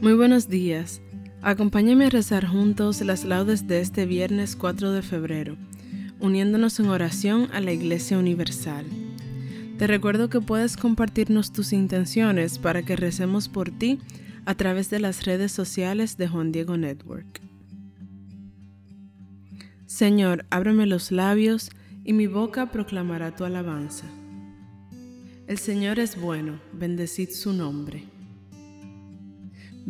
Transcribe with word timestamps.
Muy 0.00 0.12
buenos 0.12 0.48
días. 0.48 1.02
Acompáñame 1.42 2.06
a 2.06 2.10
rezar 2.10 2.46
juntos 2.46 3.00
las 3.00 3.24
laudes 3.24 3.66
de 3.66 3.80
este 3.80 4.06
viernes 4.06 4.54
4 4.54 4.92
de 4.92 5.02
febrero, 5.02 5.56
uniéndonos 6.20 6.78
en 6.78 6.86
oración 6.86 7.48
a 7.52 7.60
la 7.60 7.72
Iglesia 7.72 8.16
Universal. 8.16 8.86
Te 9.76 9.88
recuerdo 9.88 10.28
que 10.28 10.40
puedes 10.40 10.76
compartirnos 10.76 11.52
tus 11.52 11.72
intenciones 11.72 12.60
para 12.60 12.84
que 12.84 12.94
recemos 12.94 13.48
por 13.48 13.72
ti 13.72 13.98
a 14.46 14.54
través 14.54 14.88
de 14.88 15.00
las 15.00 15.24
redes 15.26 15.50
sociales 15.50 16.16
de 16.16 16.28
Juan 16.28 16.52
Diego 16.52 16.76
Network. 16.76 17.40
Señor, 19.86 20.46
ábreme 20.48 20.86
los 20.86 21.10
labios 21.10 21.70
y 22.04 22.12
mi 22.12 22.28
boca 22.28 22.70
proclamará 22.70 23.34
tu 23.34 23.44
alabanza. 23.44 24.06
El 25.48 25.58
Señor 25.58 25.98
es 25.98 26.20
bueno, 26.20 26.60
bendecid 26.72 27.30
su 27.30 27.52
nombre. 27.52 28.17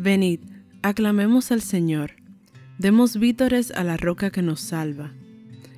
Venid, 0.01 0.39
aclamemos 0.81 1.51
al 1.51 1.61
Señor, 1.61 2.11
demos 2.77 3.17
vítores 3.17 3.71
a 3.71 3.83
la 3.83 3.97
roca 3.97 4.31
que 4.31 4.41
nos 4.41 4.61
salva. 4.61 5.11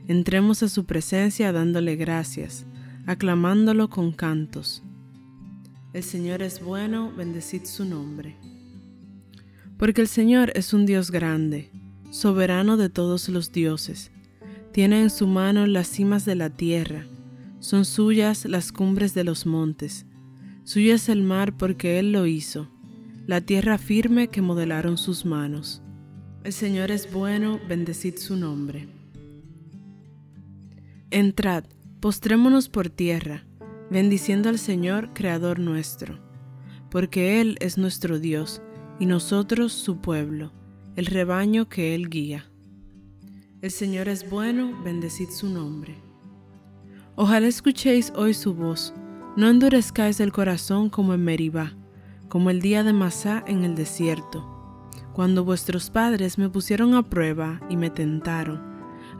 Entremos 0.07 0.61
a 0.61 0.69
su 0.69 0.85
presencia 0.85 1.51
dándole 1.51 1.95
gracias, 1.95 2.67
aclamándolo 3.07 3.89
con 3.89 4.11
cantos. 4.11 4.83
El 5.93 6.03
Señor 6.03 6.43
es 6.43 6.63
bueno, 6.63 7.11
bendecid 7.17 7.63
su 7.63 7.83
nombre. 7.83 8.35
Porque 9.79 10.01
el 10.01 10.07
Señor 10.07 10.51
es 10.53 10.71
un 10.75 10.85
Dios 10.85 11.09
grande, 11.09 11.71
soberano 12.11 12.77
de 12.77 12.89
todos 12.89 13.27
los 13.27 13.51
dioses. 13.51 14.11
Tiene 14.71 15.01
en 15.01 15.09
su 15.09 15.25
mano 15.25 15.65
las 15.65 15.87
cimas 15.87 16.25
de 16.25 16.35
la 16.35 16.51
tierra, 16.51 17.07
son 17.59 17.85
suyas 17.85 18.45
las 18.45 18.71
cumbres 18.71 19.15
de 19.15 19.23
los 19.23 19.47
montes. 19.47 20.05
Suyo 20.63 20.93
es 20.93 21.09
el 21.09 21.23
mar 21.23 21.57
porque 21.57 21.97
Él 21.97 22.11
lo 22.11 22.27
hizo 22.27 22.70
la 23.27 23.39
tierra 23.41 23.77
firme 23.77 24.29
que 24.29 24.41
modelaron 24.41 24.97
sus 24.97 25.25
manos. 25.25 25.81
El 26.43 26.53
Señor 26.53 26.89
es 26.89 27.11
bueno, 27.11 27.59
bendecid 27.67 28.17
su 28.17 28.35
nombre. 28.35 28.87
Entrad, 31.11 31.65
postrémonos 31.99 32.67
por 32.67 32.89
tierra, 32.89 33.45
bendiciendo 33.91 34.49
al 34.49 34.57
Señor, 34.57 35.13
Creador 35.13 35.59
nuestro, 35.59 36.19
porque 36.89 37.41
Él 37.41 37.57
es 37.59 37.77
nuestro 37.77 38.19
Dios, 38.19 38.61
y 38.99 39.05
nosotros 39.05 39.71
su 39.71 39.97
pueblo, 40.01 40.51
el 40.95 41.05
rebaño 41.05 41.69
que 41.69 41.93
Él 41.93 42.09
guía. 42.09 42.49
El 43.61 43.71
Señor 43.71 44.07
es 44.07 44.27
bueno, 44.29 44.81
bendecid 44.83 45.29
su 45.29 45.47
nombre. 45.47 45.95
Ojalá 47.15 47.47
escuchéis 47.47 48.11
hoy 48.15 48.33
su 48.33 48.55
voz, 48.55 48.93
no 49.37 49.47
endurezcáis 49.47 50.19
el 50.19 50.31
corazón 50.31 50.89
como 50.89 51.13
en 51.13 51.23
Meribá 51.23 51.75
como 52.31 52.49
el 52.49 52.61
día 52.61 52.85
de 52.85 52.93
Masá 52.93 53.43
en 53.45 53.65
el 53.65 53.75
desierto, 53.75 54.89
cuando 55.11 55.43
vuestros 55.43 55.89
padres 55.89 56.37
me 56.37 56.47
pusieron 56.47 56.95
a 56.95 57.03
prueba 57.03 57.59
y 57.69 57.75
me 57.75 57.89
tentaron, 57.89 58.61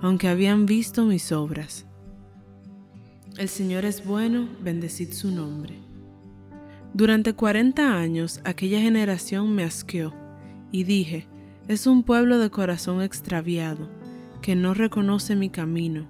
aunque 0.01 0.29
habían 0.29 0.65
visto 0.65 1.03
mis 1.03 1.33
obras. 1.33 1.85
El 3.37 3.49
Señor 3.49 3.83
es 3.83 4.05
bueno, 4.05 4.47
bendecid 4.63 5.11
su 5.11 5.29
nombre. 5.29 5.75
Durante 6.93 7.33
cuarenta 7.33 7.97
años 7.97 8.39
aquella 8.45 8.79
generación 8.79 9.53
me 9.53 9.65
asqueó, 9.65 10.13
y 10.71 10.85
dije, 10.85 11.27
es 11.67 11.87
un 11.87 12.03
pueblo 12.03 12.39
de 12.39 12.49
corazón 12.49 13.01
extraviado, 13.01 13.89
que 14.41 14.55
no 14.55 14.73
reconoce 14.73 15.35
mi 15.35 15.49
camino. 15.49 16.07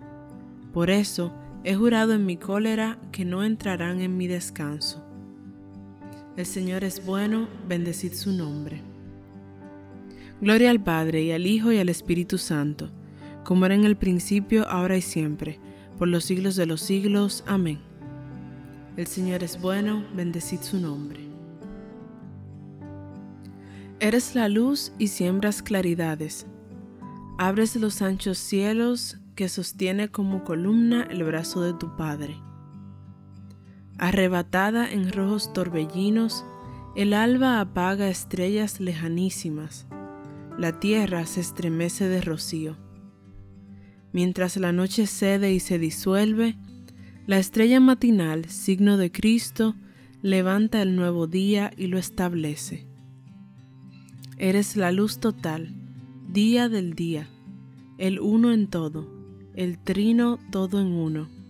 Por 0.72 0.92
eso 0.92 1.34
he 1.64 1.74
jurado 1.74 2.14
en 2.14 2.28
mi 2.28 2.38
cólera 2.38 3.00
que 3.12 3.26
no 3.26 3.44
entrarán 3.44 4.02
en 4.02 4.18
mi 4.18 4.28
descanso. 4.28 5.11
El 6.38 6.46
Señor 6.46 6.86
es 6.86 7.06
bueno, 7.06 7.50
bendecid 7.68 8.14
su 8.14 8.32
nombre. 8.32 8.82
Gloria 10.40 10.72
al 10.72 10.82
Padre 10.82 11.24
y 11.24 11.32
al 11.34 11.46
Hijo 11.46 11.74
y 11.74 11.78
al 11.78 11.90
Espíritu 11.90 12.38
Santo, 12.38 12.90
como 13.44 13.66
era 13.66 13.76
en 13.76 13.84
el 13.84 13.98
principio, 13.98 14.66
ahora 14.70 14.96
y 14.96 15.02
siempre, 15.02 15.60
por 15.98 16.08
los 16.08 16.24
siglos 16.24 16.56
de 16.56 16.66
los 16.66 16.80
siglos. 16.80 17.44
Amén. 17.48 17.80
El 18.96 19.08
Señor 19.08 19.44
es 19.44 19.60
bueno, 19.60 20.06
bendecid 20.16 20.62
su 20.62 20.80
nombre. 20.80 21.20
Eres 24.00 24.34
la 24.34 24.48
luz 24.48 24.94
y 24.98 25.10
siembras 25.10 25.62
claridades. 25.62 26.48
Abres 27.38 27.76
los 27.76 28.02
anchos 28.02 28.38
cielos 28.38 29.18
que 29.36 29.50
sostiene 29.50 30.10
como 30.10 30.46
columna 30.46 31.04
el 31.10 31.24
brazo 31.24 31.62
de 31.62 31.74
tu 31.74 31.96
Padre. 31.98 32.38
Arrebatada 34.02 34.92
en 34.92 35.12
rojos 35.12 35.54
torbellinos, 35.54 36.44
el 36.96 37.14
alba 37.14 37.62
apaga 37.62 38.10
estrellas 38.10 38.80
lejanísimas, 38.80 39.86
la 40.58 40.80
tierra 40.80 41.28
se 41.28 41.42
estremece 41.42 42.10
de 42.10 42.20
rocío. 42.20 42.78
Mientras 44.12 44.58
la 44.58 44.72
noche 44.72 45.06
cede 45.06 45.54
y 45.54 45.60
se 45.60 45.78
disuelve, 45.78 46.58
la 47.28 47.38
estrella 47.38 47.80
matinal, 47.80 48.46
signo 48.46 48.98
de 48.98 49.12
Cristo, 49.12 49.76
levanta 50.24 50.82
el 50.82 50.96
nuevo 50.96 51.28
día 51.28 51.72
y 51.78 51.86
lo 51.86 52.00
establece. 52.00 52.88
Eres 54.40 54.78
la 54.78 54.92
luz 54.92 55.20
total, 55.20 55.76
día 56.28 56.70
del 56.70 56.96
día, 56.96 57.28
el 58.00 58.20
uno 58.20 58.52
en 58.52 58.66
todo, 58.66 59.08
el 59.54 59.78
trino 59.78 60.40
todo 60.50 60.82
en 60.82 60.88
uno 60.88 61.41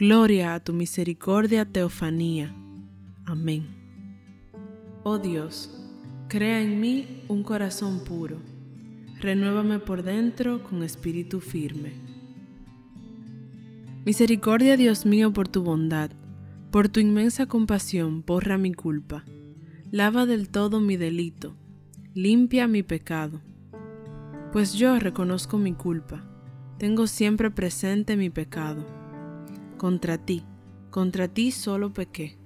Gloria 0.00 0.54
a 0.54 0.60
tu 0.60 0.72
misericordia, 0.72 1.66
teofanía. 1.66 2.56
Amén. 3.26 3.66
Oh 5.02 5.18
Dios, 5.18 5.78
crea 6.26 6.62
en 6.62 6.80
mí 6.80 7.22
un 7.28 7.42
corazón 7.42 8.02
puro, 8.02 8.38
renuévame 9.20 9.78
por 9.78 10.02
dentro 10.02 10.62
con 10.62 10.82
espíritu 10.82 11.40
firme. 11.40 11.92
Misericordia, 14.06 14.78
Dios 14.78 15.04
mío, 15.04 15.34
por 15.34 15.48
tu 15.48 15.62
bondad, 15.62 16.10
por 16.70 16.88
tu 16.88 16.98
inmensa 17.00 17.44
compasión, 17.44 18.24
borra 18.24 18.56
mi 18.56 18.72
culpa, 18.72 19.26
lava 19.90 20.24
del 20.24 20.48
todo 20.48 20.80
mi 20.80 20.96
delito, 20.96 21.58
limpia 22.14 22.66
mi 22.68 22.82
pecado. 22.82 23.42
Pues 24.50 24.72
yo 24.72 24.98
reconozco 24.98 25.58
mi 25.58 25.74
culpa, 25.74 26.24
tengo 26.78 27.06
siempre 27.06 27.50
presente 27.50 28.16
mi 28.16 28.30
pecado 28.30 28.99
contra 29.80 30.18
ti, 30.18 30.44
contra 30.90 31.26
ti 31.26 31.50
solo 31.50 31.94
pequé, 31.94 32.36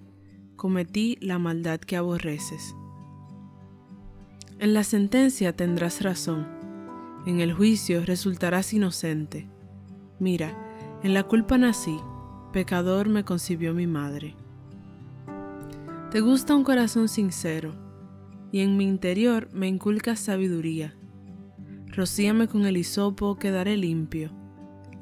cometí 0.54 1.18
la 1.20 1.40
maldad 1.40 1.80
que 1.80 1.96
aborreces. 1.96 2.76
En 4.60 4.72
la 4.72 4.84
sentencia 4.84 5.56
tendrás 5.56 6.00
razón, 6.00 6.46
en 7.26 7.40
el 7.40 7.52
juicio 7.52 8.04
resultarás 8.06 8.72
inocente. 8.72 9.48
Mira, 10.20 10.56
en 11.02 11.12
la 11.12 11.24
culpa 11.24 11.58
nací, 11.58 11.98
pecador 12.52 13.08
me 13.08 13.24
concibió 13.24 13.74
mi 13.74 13.88
madre. 13.88 14.36
Te 16.12 16.20
gusta 16.20 16.54
un 16.54 16.62
corazón 16.62 17.08
sincero, 17.08 17.74
y 18.52 18.60
en 18.60 18.76
mi 18.76 18.84
interior 18.84 19.48
me 19.52 19.66
inculcas 19.66 20.20
sabiduría. 20.20 20.94
Rocíame 21.88 22.46
con 22.46 22.64
el 22.64 22.76
hisopo, 22.76 23.40
quedaré 23.40 23.76
limpio. 23.76 24.43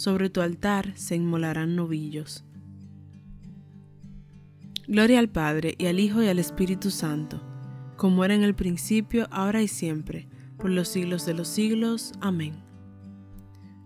Sobre 0.00 0.30
tu 0.30 0.40
altar 0.40 0.96
se 0.96 1.14
inmolarán 1.14 1.76
novillos. 1.76 2.42
Gloria 4.88 5.18
al 5.18 5.28
Padre 5.28 5.74
y 5.76 5.88
al 5.88 6.00
Hijo 6.00 6.22
y 6.22 6.28
al 6.28 6.38
Espíritu 6.38 6.90
Santo, 6.90 7.42
como 7.98 8.24
era 8.24 8.34
en 8.34 8.42
el 8.42 8.54
principio, 8.54 9.28
ahora 9.30 9.60
y 9.60 9.68
siempre, 9.68 10.26
por 10.56 10.70
los 10.70 10.88
siglos 10.88 11.26
de 11.26 11.34
los 11.34 11.48
siglos. 11.48 12.12
Amén. 12.22 12.54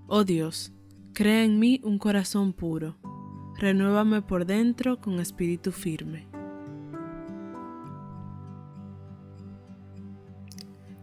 Oh 0.07 0.23
Dios, 0.23 0.73
crea 1.15 1.43
en 1.43 1.59
mí 1.59 1.81
un 1.83 1.99
corazón 1.99 2.53
puro 2.53 2.97
renuévame 3.59 4.23
por 4.23 4.47
dentro 4.47 5.01
con 5.01 5.19
espíritu 5.19 5.73
firme. 5.73 6.29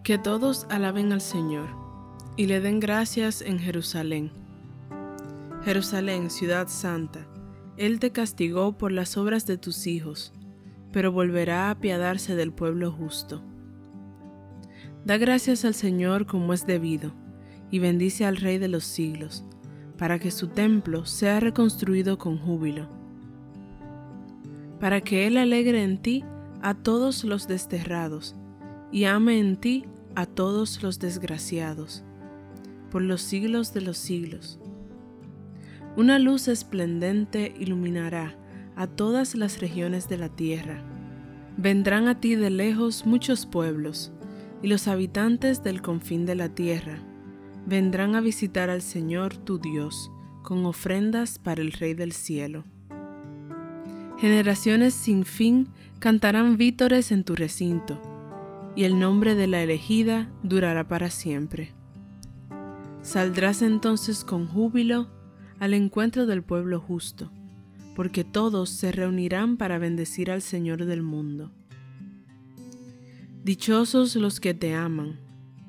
Que 0.06 0.18
todos 0.18 0.68
alaben 0.70 1.12
al 1.12 1.20
Señor 1.20 1.68
y 2.38 2.46
le 2.46 2.62
den 2.62 2.80
gracias 2.80 3.42
en 3.42 3.60
Jerusalén. 3.60 4.41
Jerusalén, 5.64 6.30
ciudad 6.30 6.68
santa, 6.68 7.28
Él 7.78 8.00
te 8.00 8.12
castigó 8.12 8.78
por 8.78 8.92
las 8.92 9.18
obras 9.18 9.46
de 9.46 9.58
tus 9.58 9.88
hijos, 9.88 10.34
pero 10.92 11.12
volverá 11.12 11.68
a 11.68 11.72
apiadarse 11.72 12.36
del 12.36 12.52
pueblo 12.52 12.92
justo. 12.92 13.44
Da 15.06 15.18
gracias 15.18 15.66
al 15.66 15.74
Señor 15.74 16.26
como 16.26 16.54
es 16.54 16.66
debido, 16.66 17.14
y 17.70 17.80
bendice 17.80 18.26
al 18.26 18.38
Rey 18.38 18.58
de 18.58 18.68
los 18.68 18.84
siglos 18.84 19.46
para 20.02 20.18
que 20.18 20.32
su 20.32 20.48
templo 20.48 21.06
sea 21.06 21.40
reconstruido 21.40 22.18
con 22.18 22.40
júbilo, 22.40 22.90
para 24.80 25.00
que 25.02 25.28
Él 25.28 25.38
alegre 25.38 25.84
en 25.84 26.02
ti 26.02 26.26
a 26.64 26.74
todos 26.74 27.24
los 27.24 27.48
desterrados 27.48 28.36
y 28.92 29.04
ame 29.04 29.38
en 29.38 29.58
ti 29.58 29.86
a 30.16 30.26
todos 30.26 30.82
los 30.82 30.98
desgraciados, 30.98 32.04
por 32.90 33.04
los 33.04 33.22
siglos 33.22 33.76
de 33.76 33.82
los 33.82 34.00
siglos. 34.00 34.60
Una 35.98 36.20
luz 36.20 36.48
esplendente 36.48 37.54
iluminará 37.60 38.38
a 38.78 38.88
todas 38.88 39.36
las 39.36 39.60
regiones 39.60 40.08
de 40.08 40.18
la 40.18 40.30
tierra. 40.30 40.82
Vendrán 41.58 42.08
a 42.08 42.20
ti 42.20 42.36
de 42.36 42.50
lejos 42.50 43.06
muchos 43.06 43.46
pueblos, 43.46 44.14
y 44.62 44.68
los 44.68 44.88
habitantes 44.88 45.64
del 45.64 45.82
confín 45.82 46.26
de 46.26 46.36
la 46.36 46.50
tierra 46.50 47.00
vendrán 47.66 48.16
a 48.16 48.22
visitar 48.22 48.70
al 48.70 48.82
Señor 48.82 49.36
tu 49.38 49.60
Dios 49.60 50.12
con 50.44 50.66
ofrendas 50.66 51.40
para 51.40 51.62
el 51.62 51.74
Rey 51.74 51.94
del 51.94 52.12
cielo. 52.12 52.64
Generaciones 54.18 54.94
sin 54.94 55.26
fin 55.26 55.68
cantarán 56.00 56.58
vítores 56.58 57.12
en 57.12 57.24
tu 57.24 57.36
recinto, 57.36 58.02
y 58.76 58.86
el 58.86 58.98
nombre 58.98 59.36
de 59.36 59.48
la 59.48 59.62
elegida 59.62 60.30
durará 60.42 60.88
para 60.88 61.10
siempre. 61.10 61.74
Saldrás 63.02 63.62
entonces 63.62 64.24
con 64.24 64.48
júbilo 64.48 65.10
al 65.62 65.76
encuentro 65.76 66.26
del 66.26 66.42
pueblo 66.42 66.80
justo, 66.80 67.32
porque 67.96 68.24
todos 68.24 68.72
se 68.72 68.92
reunirán 68.92 69.58
para 69.58 69.78
bendecir 69.78 70.32
al 70.32 70.42
Señor 70.42 70.86
del 70.86 71.04
mundo. 71.04 71.52
Dichosos 73.44 74.16
los 74.16 74.40
que 74.40 74.56
te 74.56 74.74
aman, 74.74 75.20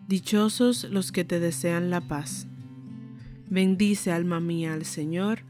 Dichosos 0.08 0.84
los 0.84 1.12
que 1.12 1.24
te 1.24 1.40
desean 1.40 1.90
la 1.90 2.00
paz. 2.00 2.46
Bendice 3.50 4.12
alma 4.12 4.40
mía 4.40 4.72
al 4.72 4.86
Señor, 4.86 5.40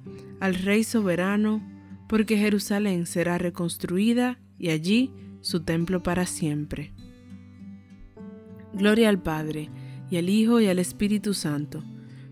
al 0.40 0.57
Rey 0.57 0.83
soberano, 0.83 1.62
porque 2.09 2.37
Jerusalén 2.37 3.07
será 3.07 3.38
reconstruida 3.38 4.40
y 4.59 4.71
allí 4.71 5.12
su 5.40 5.61
templo 5.61 6.02
para 6.02 6.26
siempre. 6.26 6.93
Gloria 8.75 9.09
al 9.09 9.23
Padre, 9.23 9.71
y 10.11 10.17
al 10.17 10.28
Hijo, 10.28 10.61
y 10.61 10.67
al 10.67 10.81
Espíritu 10.81 11.33
Santo, 11.33 11.85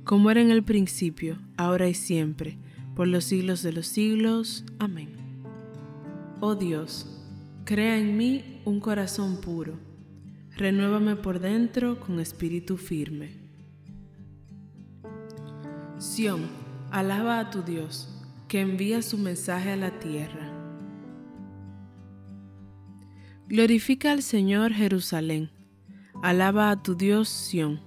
como 0.05 0.31
era 0.31 0.41
en 0.41 0.51
el 0.51 0.63
principio, 0.63 1.39
ahora 1.57 1.89
y 1.89 1.95
siempre, 1.95 2.59
por 2.95 3.09
los 3.09 3.25
siglos 3.25 3.63
de 3.63 3.73
los 3.73 3.87
siglos. 3.87 4.65
Amén. 4.79 5.11
Oh 6.41 6.55
Dios, 6.55 7.07
crea 7.65 7.99
en 7.99 8.17
mí 8.17 8.61
un 8.65 8.81
corazón 8.81 9.41
puro 9.41 9.91
renuévame 10.61 11.17
por 11.17 11.41
dentro 11.41 11.99
con 11.99 12.21
espíritu 12.21 12.77
firme. 12.77 13.31
Sión, 15.97 16.43
alaba 16.91 17.39
a 17.41 17.51
tu 17.51 17.63
Dios, 17.63 18.09
que 18.47 18.61
envía 18.61 19.01
su 19.01 19.17
mensaje 19.17 19.71
a 19.71 19.77
la 19.77 19.99
tierra. 19.99 20.53
Glorifica 23.49 24.13
al 24.13 24.23
Señor 24.23 24.73
Jerusalén, 24.73 25.51
alaba 26.23 26.71
a 26.71 26.83
tu 26.83 26.95
Dios 26.95 27.31
Sión, 27.31 27.81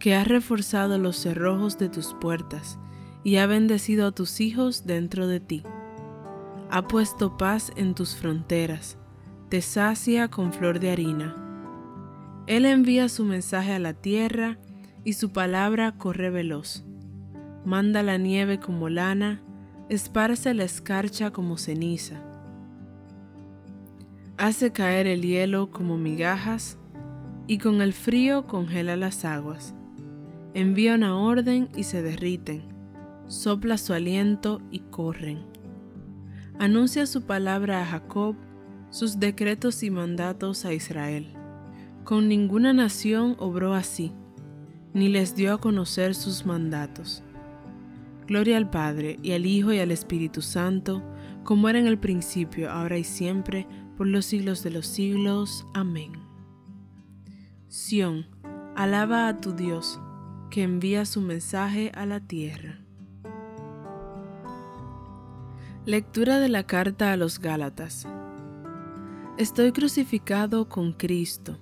que 0.00 0.16
ha 0.16 0.24
reforzado 0.24 0.98
los 0.98 1.16
cerrojos 1.16 1.78
de 1.78 1.88
tus 1.88 2.14
puertas 2.14 2.80
y 3.22 3.36
ha 3.36 3.46
bendecido 3.46 4.08
a 4.08 4.12
tus 4.12 4.40
hijos 4.40 4.84
dentro 4.84 5.28
de 5.28 5.38
ti. 5.38 5.62
Ha 6.70 6.88
puesto 6.88 7.36
paz 7.36 7.70
en 7.76 7.94
tus 7.94 8.16
fronteras, 8.16 8.98
te 9.48 9.62
sacia 9.62 10.28
con 10.28 10.52
flor 10.52 10.80
de 10.80 10.90
harina 10.90 11.46
él 12.50 12.66
envía 12.66 13.08
su 13.08 13.24
mensaje 13.24 13.72
a 13.72 13.78
la 13.78 13.94
tierra 13.94 14.58
y 15.04 15.12
su 15.12 15.30
palabra 15.30 15.92
corre 15.92 16.30
veloz. 16.30 16.84
Manda 17.64 18.02
la 18.02 18.16
nieve 18.18 18.58
como 18.58 18.88
lana, 18.88 19.40
esparce 19.88 20.52
la 20.52 20.64
escarcha 20.64 21.30
como 21.30 21.58
ceniza. 21.58 22.20
Hace 24.36 24.72
caer 24.72 25.06
el 25.06 25.22
hielo 25.22 25.70
como 25.70 25.96
migajas 25.96 26.76
y 27.46 27.58
con 27.58 27.82
el 27.82 27.92
frío 27.92 28.48
congela 28.48 28.96
las 28.96 29.24
aguas. 29.24 29.72
Envía 30.54 30.94
una 30.94 31.16
orden 31.16 31.68
y 31.76 31.84
se 31.84 32.02
derriten. 32.02 32.62
Sopla 33.26 33.78
su 33.78 33.92
aliento 33.92 34.60
y 34.70 34.80
corren. 34.80 35.44
Anuncia 36.58 37.06
su 37.06 37.22
palabra 37.22 37.82
a 37.82 37.86
Jacob, 37.86 38.36
sus 38.90 39.20
decretos 39.20 39.82
y 39.84 39.90
mandatos 39.90 40.64
a 40.64 40.74
Israel 40.74 41.32
Con 42.04 42.28
ninguna 42.28 42.72
nación 42.72 43.36
obró 43.38 43.74
así, 43.74 44.12
ni 44.92 45.08
les 45.08 45.36
dio 45.36 45.54
a 45.54 45.58
conocer 45.58 46.16
sus 46.16 46.44
mandatos. 46.44 47.22
Gloria 48.26 48.56
al 48.56 48.68
Padre, 48.68 49.18
y 49.22 49.32
al 49.32 49.46
Hijo, 49.46 49.72
y 49.72 49.78
al 49.78 49.92
Espíritu 49.92 50.42
Santo, 50.42 51.02
como 51.44 51.68
era 51.68 51.78
en 51.78 51.86
el 51.86 51.98
principio, 51.98 52.70
ahora 52.70 52.98
y 52.98 53.04
siempre, 53.04 53.66
por 53.96 54.08
los 54.08 54.26
siglos 54.26 54.62
de 54.64 54.70
los 54.70 54.86
siglos. 54.86 55.66
Amén. 55.74 56.12
Sión, 57.68 58.26
alaba 58.74 59.28
a 59.28 59.40
tu 59.40 59.52
Dios, 59.52 60.00
que 60.50 60.62
envía 60.62 61.04
su 61.04 61.20
mensaje 61.20 61.92
a 61.94 62.04
la 62.06 62.20
tierra. 62.20 62.80
Lectura 65.86 66.40
de 66.40 66.48
la 66.48 66.64
carta 66.64 67.12
a 67.12 67.16
los 67.16 67.38
Gálatas. 67.38 68.06
Estoy 69.38 69.72
crucificado 69.72 70.68
con 70.68 70.92
Cristo. 70.92 71.58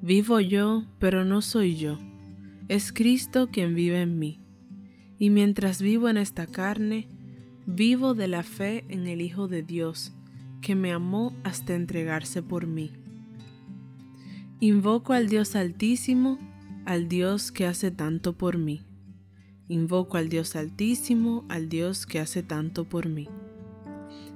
Vivo 0.00 0.40
yo, 0.40 0.84
pero 0.98 1.24
no 1.24 1.42
soy 1.42 1.76
yo. 1.76 1.98
Es 2.68 2.92
Cristo 2.92 3.50
quien 3.52 3.74
vive 3.74 4.00
en 4.00 4.18
mí. 4.18 4.40
Y 5.18 5.30
mientras 5.30 5.80
vivo 5.80 6.08
en 6.08 6.16
esta 6.16 6.46
carne, 6.46 7.08
vivo 7.66 8.14
de 8.14 8.26
la 8.26 8.42
fe 8.42 8.84
en 8.88 9.06
el 9.06 9.20
Hijo 9.20 9.46
de 9.46 9.62
Dios, 9.62 10.12
que 10.60 10.74
me 10.74 10.92
amó 10.92 11.32
hasta 11.44 11.74
entregarse 11.74 12.42
por 12.42 12.66
mí. 12.66 12.92
Invoco 14.58 15.12
al 15.12 15.28
Dios 15.28 15.54
Altísimo, 15.54 16.38
al 16.84 17.08
Dios 17.08 17.52
que 17.52 17.66
hace 17.66 17.90
tanto 17.90 18.32
por 18.32 18.58
mí. 18.58 18.82
Invoco 19.68 20.16
al 20.16 20.28
Dios 20.28 20.56
Altísimo, 20.56 21.44
al 21.48 21.68
Dios 21.68 22.06
que 22.06 22.18
hace 22.18 22.42
tanto 22.42 22.84
por 22.84 23.08
mí. 23.08 23.28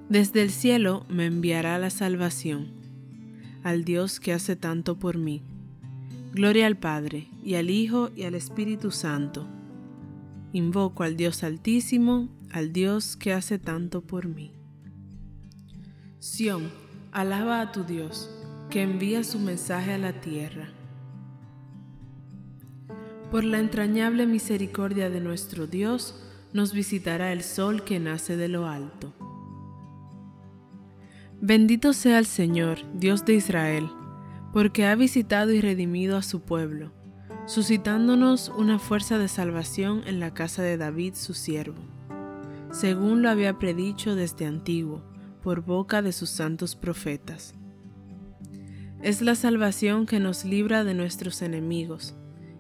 Desde 0.09 0.43
el 0.43 0.51
cielo 0.51 1.05
me 1.09 1.27
enviará 1.27 1.79
la 1.79 1.91
salvación, 1.91 2.69
al 3.65 3.85
Dios 3.85 4.21
que 4.21 4.33
hace 4.33 4.55
tanto 4.55 4.99
por 4.99 5.19
mí. 5.19 5.43
Gloria 6.33 6.67
al 6.67 6.77
Padre, 6.77 7.29
y 7.43 7.55
al 7.55 7.71
Hijo, 7.71 8.11
y 8.15 8.23
al 8.23 8.35
Espíritu 8.35 8.91
Santo. 8.91 9.49
Invoco 10.53 11.03
al 11.03 11.17
Dios 11.17 11.43
Altísimo, 11.43 12.29
al 12.53 12.73
Dios 12.73 13.17
que 13.17 13.33
hace 13.33 13.59
tanto 13.59 14.03
por 14.03 14.29
mí. 14.29 14.53
Sión, 16.21 16.71
alaba 17.11 17.61
a 17.61 17.73
tu 17.73 17.85
Dios, 17.85 18.31
que 18.71 18.83
envía 18.83 19.25
su 19.25 19.39
mensaje 19.39 19.93
a 19.93 19.99
la 19.99 20.21
tierra. 20.21 20.76
Por 23.31 23.43
la 23.43 23.59
entrañable 23.59 24.25
misericordia 24.25 25.11
de 25.11 25.21
nuestro 25.21 25.67
Dios, 25.67 26.15
nos 26.53 26.73
visitará 26.73 27.33
el 27.33 27.43
sol 27.43 27.83
que 27.83 27.99
nace 27.99 28.37
de 28.37 28.47
lo 28.47 28.67
alto. 28.69 29.13
Bendito 31.41 31.93
sea 31.93 32.21
el 32.21 32.27
Señor, 32.27 32.79
Dios 32.95 33.25
de 33.25 33.35
Israel, 33.35 33.89
porque 34.53 34.87
ha 34.87 34.95
visitado 34.95 35.51
y 35.51 35.61
redimido 35.61 36.17
a 36.17 36.23
su 36.23 36.43
pueblo, 36.43 36.93
suscitándonos 37.47 38.49
una 38.57 38.79
fuerza 38.79 39.19
de 39.19 39.27
salvación 39.27 40.03
en 40.07 40.21
la 40.21 40.33
casa 40.33 40.63
de 40.63 40.77
David 40.77 41.15
su 41.15 41.35
siervo, 41.35 41.83
según 42.71 43.23
lo 43.23 43.29
había 43.29 43.59
predicho 43.59 44.15
desde 44.15 44.47
antiguo, 44.47 45.03
por 45.43 45.63
boca 45.63 46.01
de 46.01 46.13
sus 46.13 46.31
santos 46.31 46.77
profetas. 46.77 47.55
Es 49.03 49.21
la 49.21 49.35
salvación 49.35 50.07
que 50.07 50.21
nos 50.21 50.45
libra 50.45 50.85
de 50.85 50.95
nuestros 50.95 51.43
enemigos 51.43 52.15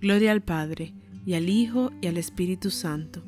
Gloria 0.00 0.32
al 0.32 0.42
Padre, 0.42 0.94
y 1.24 1.34
al 1.34 1.48
Hijo, 1.48 1.90
y 2.00 2.06
al 2.06 2.16
Espíritu 2.16 2.70
Santo, 2.70 3.24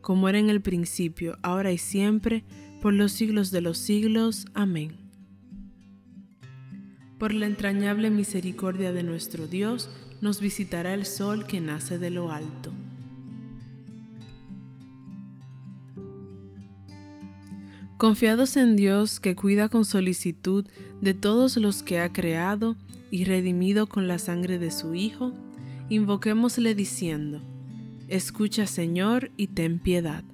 como 0.00 0.28
era 0.28 0.38
en 0.38 0.50
el 0.50 0.60
principio, 0.60 1.38
ahora 1.42 1.72
y 1.72 1.78
siempre, 1.78 2.44
por 2.80 2.94
los 2.94 3.12
siglos 3.12 3.50
de 3.50 3.60
los 3.60 3.78
siglos. 3.78 4.46
Amén. 4.54 4.96
Por 7.18 7.34
la 7.34 7.46
entrañable 7.46 8.10
misericordia 8.10 8.92
de 8.92 9.02
nuestro 9.02 9.46
Dios, 9.46 9.90
nos 10.20 10.40
visitará 10.40 10.94
el 10.94 11.06
sol 11.06 11.46
que 11.46 11.60
nace 11.60 11.98
de 11.98 12.10
lo 12.10 12.32
alto. 12.32 12.72
Confiados 17.98 18.56
en 18.56 18.74
Dios 18.74 19.20
que 19.20 19.36
cuida 19.36 19.68
con 19.68 19.84
solicitud 19.84 20.66
de 21.00 21.14
todos 21.14 21.56
los 21.56 21.84
que 21.84 22.00
ha 22.00 22.12
creado 22.12 22.76
y 23.12 23.24
redimido 23.24 23.86
con 23.86 24.08
la 24.08 24.18
sangre 24.18 24.58
de 24.58 24.72
su 24.72 24.94
Hijo, 24.96 25.32
invoquémosle 25.92 26.74
diciendo, 26.74 27.42
Escucha 28.08 28.66
Señor 28.66 29.30
y 29.36 29.48
ten 29.48 29.78
piedad. 29.78 30.24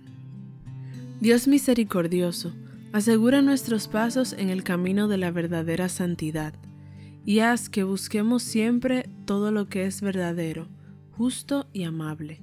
Dios 1.20 1.48
misericordioso, 1.48 2.52
asegura 2.92 3.42
nuestros 3.42 3.88
pasos 3.88 4.32
en 4.34 4.50
el 4.50 4.62
camino 4.62 5.08
de 5.08 5.18
la 5.18 5.32
verdadera 5.32 5.88
santidad, 5.88 6.54
y 7.24 7.40
haz 7.40 7.68
que 7.68 7.82
busquemos 7.82 8.44
siempre 8.44 9.08
todo 9.24 9.50
lo 9.50 9.68
que 9.68 9.84
es 9.84 10.00
verdadero, 10.00 10.68
justo 11.10 11.66
y 11.72 11.82
amable. 11.82 12.40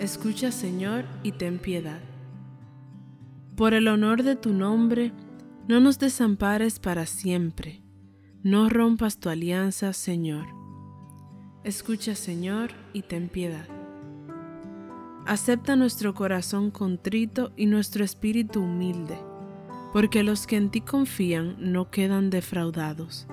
Escucha, 0.00 0.50
Señor, 0.50 1.04
y 1.22 1.30
ten 1.30 1.58
piedad. 1.58 2.00
Por 3.56 3.72
el 3.72 3.86
honor 3.86 4.24
de 4.24 4.34
tu 4.34 4.52
nombre, 4.52 5.12
no 5.68 5.78
nos 5.78 6.00
desampares 6.00 6.80
para 6.80 7.06
siempre, 7.06 7.82
no 8.42 8.68
rompas 8.68 9.18
tu 9.18 9.28
alianza, 9.28 9.92
Señor. 9.92 10.63
Escucha, 11.64 12.14
Señor, 12.14 12.72
y 12.92 13.00
ten 13.00 13.30
piedad. 13.30 13.66
Acepta 15.24 15.76
nuestro 15.76 16.12
corazón 16.12 16.70
contrito 16.70 17.54
y 17.56 17.64
nuestro 17.64 18.04
espíritu 18.04 18.60
humilde, 18.60 19.18
porque 19.94 20.22
los 20.22 20.46
que 20.46 20.56
en 20.56 20.70
ti 20.70 20.82
confían 20.82 21.56
no 21.58 21.90
quedan 21.90 22.28
defraudados. 22.28 23.26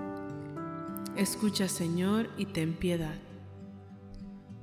Escucha, 1.17 1.67
Señor, 1.67 2.29
y 2.37 2.45
ten 2.45 2.71
piedad. 2.71 3.15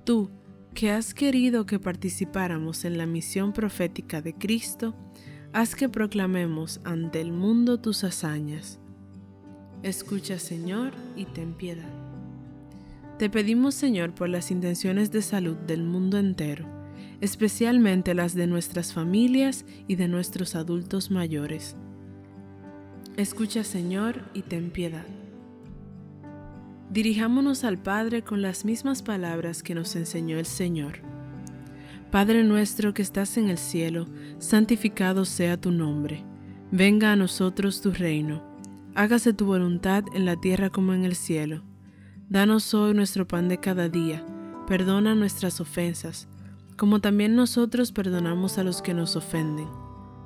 Tú, 0.05 0.31
que 0.73 0.91
has 0.91 1.13
querido 1.13 1.67
que 1.67 1.79
participáramos 1.79 2.87
en 2.87 2.97
la 2.97 3.05
misión 3.05 3.53
profética 3.53 4.23
de 4.23 4.33
Cristo, 4.33 4.95
haz 5.53 5.75
que 5.75 5.91
proclamemos 5.91 6.81
ante 6.85 7.21
el 7.21 7.33
mundo 7.33 7.79
tus 7.79 8.03
hazañas. 8.03 8.81
Escucha, 9.83 10.39
Señor, 10.39 10.95
y 11.17 11.27
ten 11.27 11.53
piedad. 11.53 11.98
Te 13.19 13.29
pedimos, 13.29 13.75
Señor, 13.75 14.15
por 14.15 14.29
las 14.29 14.51
intenciones 14.51 15.11
de 15.11 15.23
salud 15.23 15.57
del 15.57 15.83
mundo 15.83 16.19
entero 16.19 16.79
especialmente 17.21 18.15
las 18.15 18.35
de 18.35 18.47
nuestras 18.47 18.93
familias 18.93 19.65
y 19.87 19.97
de 19.97 20.09
nuestros 20.09 20.55
adultos 20.55 21.11
mayores. 21.11 21.77
Escucha 23.17 23.65
Señor 23.65 24.23
y 24.35 24.43
ten 24.43 24.71
piedad. 24.71 25.07
Dirijámonos 26.91 27.65
al 27.65 27.79
Padre 27.79 28.23
con 28.23 28.41
las 28.41 28.65
mismas 28.65 29.03
palabras 29.03 29.63
que 29.63 29.75
nos 29.75 29.95
enseñó 29.97 30.39
el 30.39 30.47
Señor. 30.47 31.01
Padre 32.11 32.45
nuestro 32.45 32.95
que 32.95 33.03
estás 33.03 33.37
en 33.37 33.51
el 33.51 33.59
cielo, 33.59 34.07
santificado 34.39 35.25
sea 35.25 35.61
tu 35.61 35.71
nombre. 35.71 36.25
Venga 36.71 37.13
a 37.13 37.17
nosotros 37.17 37.83
tu 37.83 37.91
reino. 37.91 38.43
Hágase 38.95 39.35
tu 39.35 39.45
voluntad 39.45 40.05
en 40.15 40.25
la 40.25 40.37
tierra 40.37 40.71
como 40.71 40.95
en 40.95 41.05
el 41.05 41.15
cielo. 41.15 41.68
Danos 42.29 42.75
hoy 42.75 42.95
nuestro 42.95 43.27
pan 43.27 43.49
de 43.49 43.59
cada 43.59 43.89
día. 43.89 44.25
Perdona 44.67 45.15
nuestras 45.15 45.61
ofensas 45.61 46.29
como 46.79 47.01
también 47.01 47.35
nosotros 47.35 47.91
perdonamos 47.91 48.57
a 48.57 48.63
los 48.63 48.81
que 48.83 48.95
nos 48.95 49.17
ofenden. 49.17 49.67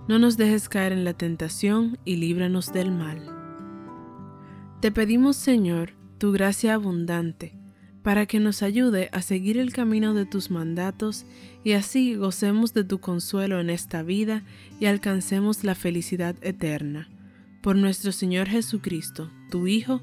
No 0.07 0.19
nos 0.19 0.37
dejes 0.37 0.69
caer 0.69 0.93
en 0.93 1.03
la 1.03 1.15
tentación 1.15 1.99
y 2.05 2.17
líbranos 2.17 2.75
del 2.75 2.93
mal. 2.93 3.23
Te 4.81 4.93
pedimos, 4.93 5.37
Señor, 5.37 5.95
tu 6.19 6.31
gracia 6.31 6.75
abundante, 6.75 7.57
para 8.03 8.27
que 8.27 8.39
nos 8.39 8.63
ayude 8.63 9.09
a 9.13 9.23
seguir 9.23 9.57
el 9.57 9.73
camino 9.73 10.13
de 10.13 10.27
tus 10.27 10.51
mandatos 10.51 11.25
y 11.65 11.73
así 11.73 12.17
gocemos 12.17 12.75
de 12.75 12.85
tu 12.85 13.01
consuelo 13.01 13.59
en 13.59 13.71
esta 13.71 14.03
vida 14.03 14.43
y 14.79 14.87
alcancemos 14.87 15.65
la 15.65 15.75
felicidad 15.75 16.37
eterna. 16.43 17.09
Por 17.63 17.77
nuestro 17.77 18.13
Señor 18.13 18.49
Jesucristo, 18.49 19.31
tu 19.51 19.67
Hijo, 19.69 20.03